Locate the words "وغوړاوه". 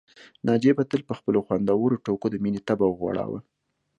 2.89-3.39